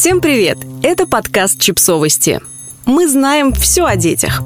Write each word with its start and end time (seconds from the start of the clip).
Всем 0.00 0.20
привет! 0.20 0.58
Это 0.84 1.08
подкаст 1.08 1.58
«Чипсовости». 1.58 2.40
Мы 2.86 3.08
знаем 3.08 3.52
все 3.52 3.84
о 3.84 3.96
детях. 3.96 4.42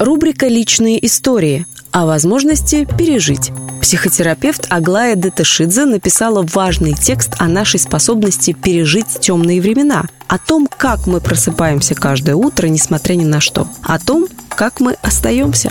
Рубрика 0.00 0.48
«Личные 0.48 1.06
истории» 1.06 1.66
о 1.92 2.04
возможности 2.04 2.84
пережить. 2.98 3.52
Психотерапевт 3.80 4.66
Аглая 4.70 5.14
Деташидзе 5.14 5.84
написала 5.84 6.44
важный 6.52 6.94
текст 6.94 7.36
о 7.38 7.46
нашей 7.46 7.78
способности 7.78 8.54
пережить 8.60 9.20
темные 9.20 9.60
времена, 9.60 10.06
о 10.26 10.38
том, 10.38 10.66
как 10.66 11.06
мы 11.06 11.20
просыпаемся 11.20 11.94
каждое 11.94 12.34
утро, 12.34 12.66
несмотря 12.66 13.14
ни 13.14 13.24
на 13.24 13.38
что, 13.38 13.68
о 13.84 14.00
том, 14.00 14.26
как 14.48 14.80
мы 14.80 14.96
остаемся. 15.00 15.70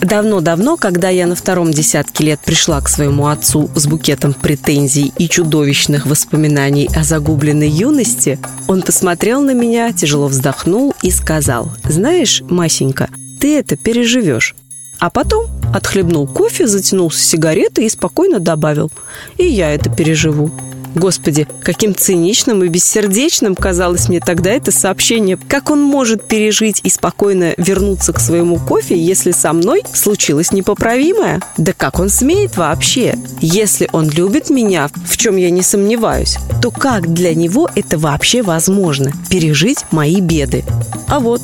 Давно-давно, 0.00 0.78
когда 0.78 1.10
я 1.10 1.26
на 1.26 1.34
втором 1.34 1.70
десятке 1.70 2.24
лет 2.24 2.40
пришла 2.40 2.80
к 2.80 2.88
своему 2.88 3.26
отцу 3.26 3.70
с 3.74 3.86
букетом 3.86 4.32
претензий 4.32 5.12
и 5.18 5.28
чудовищных 5.28 6.06
воспоминаний 6.06 6.88
о 6.94 7.04
загубленной 7.04 7.68
юности, 7.68 8.38
он 8.66 8.80
посмотрел 8.80 9.42
на 9.42 9.52
меня, 9.52 9.92
тяжело 9.92 10.28
вздохнул 10.28 10.94
и 11.02 11.10
сказал, 11.10 11.70
«Знаешь, 11.84 12.42
Масенька, 12.48 13.10
ты 13.40 13.58
это 13.58 13.76
переживешь». 13.76 14.54
А 14.98 15.10
потом 15.10 15.46
отхлебнул 15.74 16.26
кофе, 16.26 16.66
затянулся 16.66 17.20
сигаретой 17.20 17.84
и 17.86 17.90
спокойно 17.90 18.38
добавил, 18.38 18.90
«И 19.36 19.46
я 19.46 19.70
это 19.70 19.90
переживу». 19.90 20.50
Господи, 20.94 21.46
каким 21.62 21.94
циничным 21.94 22.64
и 22.64 22.68
бессердечным 22.68 23.54
казалось 23.54 24.08
мне 24.08 24.20
тогда 24.20 24.50
это 24.50 24.70
сообщение. 24.72 25.38
Как 25.48 25.70
он 25.70 25.82
может 25.82 26.26
пережить 26.26 26.80
и 26.82 26.90
спокойно 26.90 27.54
вернуться 27.56 28.12
к 28.12 28.20
своему 28.20 28.58
кофе, 28.58 28.98
если 28.98 29.30
со 29.30 29.52
мной 29.52 29.82
случилось 29.92 30.52
непоправимое? 30.52 31.40
Да 31.56 31.72
как 31.72 32.00
он 32.00 32.08
смеет 32.08 32.56
вообще? 32.56 33.16
Если 33.40 33.88
он 33.92 34.08
любит 34.10 34.50
меня, 34.50 34.90
в 35.06 35.16
чем 35.16 35.36
я 35.36 35.50
не 35.50 35.62
сомневаюсь, 35.62 36.38
то 36.60 36.70
как 36.70 37.12
для 37.12 37.34
него 37.34 37.70
это 37.74 37.98
вообще 37.98 38.42
возможно? 38.42 39.12
Пережить 39.28 39.84
мои 39.90 40.20
беды? 40.20 40.64
А 41.06 41.20
вот 41.20 41.42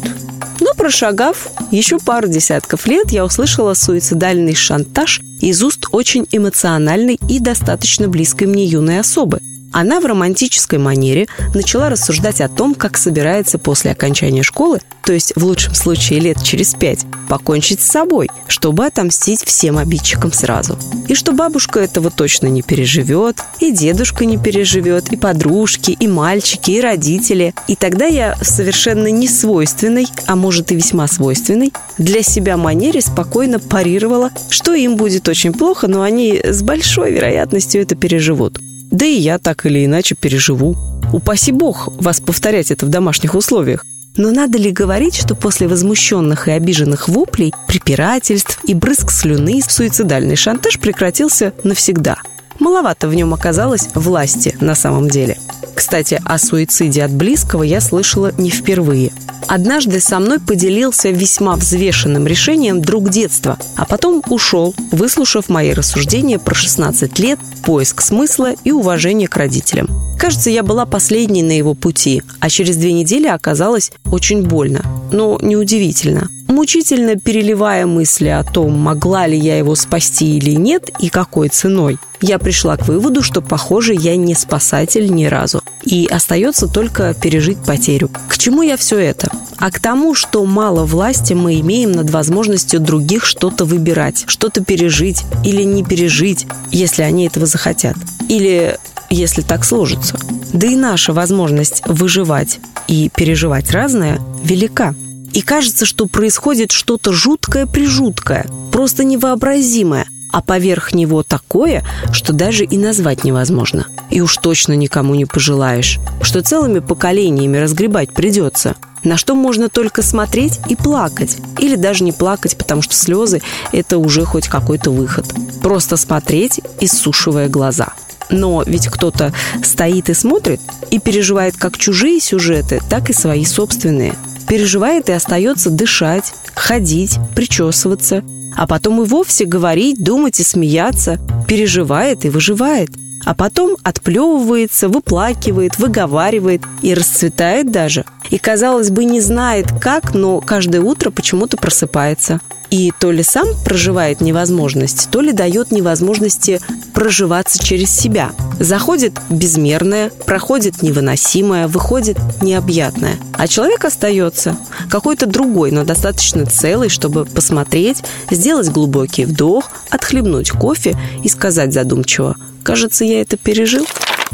прошагав 0.76 1.48
еще 1.70 1.98
пару 1.98 2.28
десятков 2.28 2.86
лет, 2.86 3.10
я 3.10 3.24
услышала 3.24 3.74
суицидальный 3.74 4.54
шантаж 4.54 5.20
из 5.40 5.62
уст 5.62 5.86
очень 5.92 6.26
эмоциональной 6.30 7.18
и 7.28 7.40
достаточно 7.40 8.08
близкой 8.08 8.46
мне 8.46 8.64
юной 8.64 9.00
особы. 9.00 9.40
Она 9.78 10.00
в 10.00 10.06
романтической 10.06 10.78
манере 10.78 11.26
начала 11.52 11.90
рассуждать 11.90 12.40
о 12.40 12.48
том, 12.48 12.74
как 12.74 12.96
собирается 12.96 13.58
после 13.58 13.90
окончания 13.90 14.42
школы, 14.42 14.80
то 15.04 15.12
есть 15.12 15.34
в 15.36 15.44
лучшем 15.44 15.74
случае 15.74 16.20
лет 16.20 16.42
через 16.42 16.72
пять, 16.72 17.04
покончить 17.28 17.82
с 17.82 17.86
собой, 17.86 18.30
чтобы 18.48 18.86
отомстить 18.86 19.44
всем 19.44 19.76
обидчикам 19.76 20.32
сразу. 20.32 20.78
И 21.08 21.14
что 21.14 21.32
бабушка 21.32 21.80
этого 21.80 22.10
точно 22.10 22.46
не 22.46 22.62
переживет, 22.62 23.36
и 23.60 23.70
дедушка 23.70 24.24
не 24.24 24.38
переживет, 24.38 25.12
и 25.12 25.18
подружки, 25.18 25.90
и 25.90 26.08
мальчики, 26.08 26.70
и 26.70 26.80
родители. 26.80 27.54
И 27.68 27.76
тогда 27.76 28.06
я 28.06 28.34
в 28.40 28.46
совершенно 28.46 29.08
не 29.08 29.28
свойственной, 29.28 30.06
а 30.24 30.36
может 30.36 30.72
и 30.72 30.74
весьма 30.74 31.06
свойственной, 31.06 31.74
для 31.98 32.22
себя 32.22 32.56
манере 32.56 33.02
спокойно 33.02 33.58
парировала, 33.58 34.30
что 34.48 34.72
им 34.72 34.96
будет 34.96 35.28
очень 35.28 35.52
плохо, 35.52 35.86
но 35.86 36.00
они 36.00 36.40
с 36.42 36.62
большой 36.62 37.12
вероятностью 37.12 37.82
это 37.82 37.94
переживут. 37.94 38.58
Да 38.90 39.04
и 39.04 39.18
я 39.18 39.38
так 39.38 39.66
или 39.66 39.84
иначе 39.84 40.14
переживу. 40.14 40.76
Упаси 41.12 41.52
бог 41.52 41.88
вас 42.00 42.20
повторять 42.20 42.70
это 42.70 42.86
в 42.86 42.88
домашних 42.88 43.34
условиях. 43.34 43.84
Но 44.16 44.30
надо 44.30 44.58
ли 44.58 44.70
говорить, 44.70 45.16
что 45.16 45.34
после 45.34 45.68
возмущенных 45.68 46.48
и 46.48 46.52
обиженных 46.52 47.08
воплей, 47.08 47.52
препирательств 47.68 48.60
и 48.64 48.74
брызг 48.74 49.10
слюны 49.10 49.60
суицидальный 49.66 50.36
шантаж 50.36 50.78
прекратился 50.78 51.52
навсегда? 51.64 52.16
Маловато 52.58 53.08
в 53.08 53.14
нем 53.14 53.34
оказалось 53.34 53.88
власти 53.94 54.56
на 54.60 54.74
самом 54.74 55.08
деле. 55.10 55.36
Кстати, 55.74 56.20
о 56.24 56.38
суициде 56.38 57.04
от 57.04 57.12
близкого 57.12 57.62
я 57.62 57.82
слышала 57.82 58.32
не 58.38 58.50
впервые– 58.50 59.12
Однажды 59.46 60.00
со 60.00 60.18
мной 60.18 60.40
поделился 60.40 61.10
весьма 61.10 61.56
взвешенным 61.56 62.26
решением 62.26 62.82
друг 62.82 63.10
детства, 63.10 63.58
а 63.76 63.84
потом 63.84 64.22
ушел, 64.28 64.74
выслушав 64.90 65.48
мои 65.48 65.72
рассуждения 65.72 66.38
про 66.38 66.54
16 66.54 67.18
лет, 67.18 67.38
поиск 67.64 68.00
смысла 68.00 68.52
и 68.64 68.72
уважение 68.72 69.28
к 69.28 69.36
родителям. 69.36 69.88
Кажется, 70.18 70.50
я 70.50 70.62
была 70.62 70.86
последней 70.86 71.42
на 71.42 71.56
его 71.56 71.74
пути, 71.74 72.22
а 72.40 72.48
через 72.48 72.76
две 72.76 72.92
недели 72.92 73.26
оказалось 73.26 73.92
очень 74.10 74.42
больно. 74.42 74.82
Но 75.12 75.38
неудивительно. 75.40 76.28
Мучительно 76.56 77.16
переливая 77.16 77.84
мысли 77.84 78.28
о 78.28 78.42
том, 78.42 78.72
могла 78.72 79.26
ли 79.26 79.36
я 79.38 79.58
его 79.58 79.74
спасти 79.74 80.38
или 80.38 80.52
нет 80.52 80.88
и 80.98 81.10
какой 81.10 81.50
ценой, 81.50 81.98
я 82.22 82.38
пришла 82.38 82.78
к 82.78 82.88
выводу, 82.88 83.20
что, 83.20 83.42
похоже, 83.42 83.92
я 83.92 84.16
не 84.16 84.34
спасатель 84.34 85.12
ни 85.12 85.26
разу. 85.26 85.60
И 85.84 86.06
остается 86.06 86.66
только 86.66 87.12
пережить 87.12 87.58
потерю. 87.58 88.08
К 88.30 88.38
чему 88.38 88.62
я 88.62 88.78
все 88.78 88.96
это? 88.96 89.30
А 89.58 89.70
к 89.70 89.80
тому, 89.80 90.14
что 90.14 90.46
мало 90.46 90.86
власти 90.86 91.34
мы 91.34 91.60
имеем 91.60 91.92
над 91.92 92.08
возможностью 92.08 92.80
других 92.80 93.26
что-то 93.26 93.66
выбирать, 93.66 94.24
что-то 94.26 94.64
пережить 94.64 95.24
или 95.44 95.62
не 95.62 95.84
пережить, 95.84 96.46
если 96.72 97.02
они 97.02 97.26
этого 97.26 97.44
захотят. 97.44 97.96
Или 98.30 98.78
если 99.10 99.42
так 99.42 99.62
сложится. 99.62 100.18
Да 100.54 100.66
и 100.66 100.74
наша 100.74 101.12
возможность 101.12 101.82
выживать 101.84 102.60
и 102.88 103.10
переживать 103.14 103.70
разное 103.72 104.20
велика. 104.42 104.94
И 105.36 105.42
кажется, 105.42 105.84
что 105.84 106.06
происходит 106.06 106.72
что-то 106.72 107.12
жуткое-прижуткое, 107.12 108.46
просто 108.72 109.04
невообразимое, 109.04 110.06
а 110.32 110.40
поверх 110.40 110.94
него 110.94 111.22
такое, 111.22 111.84
что 112.10 112.32
даже 112.32 112.64
и 112.64 112.78
назвать 112.78 113.22
невозможно. 113.22 113.86
И 114.08 114.22
уж 114.22 114.38
точно 114.38 114.72
никому 114.72 115.14
не 115.14 115.26
пожелаешь, 115.26 115.98
что 116.22 116.40
целыми 116.40 116.78
поколениями 116.78 117.58
разгребать 117.58 118.14
придется. 118.14 118.76
На 119.04 119.18
что 119.18 119.34
можно 119.34 119.68
только 119.68 120.00
смотреть 120.00 120.58
и 120.70 120.74
плакать. 120.74 121.36
Или 121.58 121.76
даже 121.76 122.02
не 122.02 122.12
плакать, 122.12 122.56
потому 122.56 122.80
что 122.80 122.94
слезы– 122.94 123.42
это 123.72 123.98
уже 123.98 124.24
хоть 124.24 124.48
какой-то 124.48 124.90
выход. 124.90 125.26
Просто 125.60 125.98
смотреть, 125.98 126.62
иссушивая 126.80 127.50
глаза. 127.50 127.92
Но 128.30 128.62
ведь 128.66 128.88
кто-то 128.88 129.34
стоит 129.62 130.08
и 130.08 130.14
смотрит 130.14 130.62
и 130.90 130.98
переживает 130.98 131.58
как 131.58 131.76
чужие 131.76 132.20
сюжеты, 132.20 132.80
так 132.88 133.10
и 133.10 133.12
свои 133.12 133.44
собственные. 133.44 134.16
Переживает 134.48 135.08
и 135.08 135.12
остается 135.12 135.70
дышать, 135.70 136.32
ходить, 136.54 137.18
причесываться, 137.34 138.22
а 138.56 138.66
потом 138.66 139.02
и 139.02 139.06
вовсе 139.06 139.44
говорить, 139.44 140.02
думать 140.02 140.40
и 140.40 140.44
смеяться, 140.44 141.18
переживает 141.46 142.24
и 142.24 142.30
выживает– 142.30 142.90
а 143.26 143.34
потом 143.34 143.76
отплевывается, 143.82 144.88
выплакивает, 144.88 145.78
выговаривает 145.78 146.62
и 146.80 146.94
расцветает 146.94 147.72
даже. 147.72 148.04
И, 148.30 148.38
казалось 148.38 148.90
бы, 148.90 149.04
не 149.04 149.20
знает 149.20 149.66
как, 149.80 150.14
но 150.14 150.40
каждое 150.40 150.80
утро 150.80 151.10
почему-то 151.10 151.56
просыпается. 151.56 152.40
И 152.70 152.92
то 152.98 153.10
ли 153.10 153.24
сам 153.24 153.48
проживает 153.64 154.20
невозможность, 154.20 155.08
то 155.10 155.20
ли 155.20 155.32
дает 155.32 155.72
невозможности 155.72 156.60
проживаться 156.96 157.62
через 157.62 157.96
себя. 157.96 158.32
Заходит 158.58 159.20
безмерное, 159.30 160.10
проходит 160.26 160.82
невыносимое, 160.82 161.68
выходит 161.68 162.18
необъятное. 162.42 163.16
А 163.34 163.46
человек 163.46 163.84
остается 163.84 164.56
какой-то 164.90 165.26
другой, 165.26 165.70
но 165.70 165.84
достаточно 165.84 166.44
целый, 166.46 166.88
чтобы 166.88 167.24
посмотреть, 167.24 168.02
сделать 168.32 168.70
глубокий 168.70 169.26
вдох, 169.26 169.70
отхлебнуть 169.90 170.50
кофе 170.50 170.96
и 171.22 171.28
сказать 171.28 171.72
задумчиво– 171.72 172.34
Кажется, 172.66 173.04
я 173.04 173.20
это 173.20 173.36
пережил. 173.36 173.86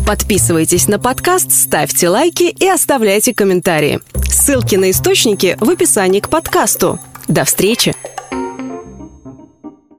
Подписывайтесь 0.07 0.89
на 0.89 0.99
подкаст, 0.99 1.53
ставьте 1.53 2.09
лайки 2.09 2.45
и 2.45 2.67
оставляйте 2.67 3.35
комментарии. 3.35 4.01
Ссылки 4.27 4.75
на 4.75 4.91
источники 4.91 5.59
в 5.61 5.69
описании 5.69 6.21
к 6.21 6.31
подкасту. 6.31 6.99
До 7.29 7.45
встречи! 7.45 7.95